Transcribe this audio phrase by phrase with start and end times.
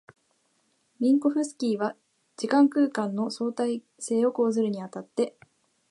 [0.99, 1.95] ミンコフスキーは
[2.35, 5.35] 時間空間の相対性を講ずるに当たって、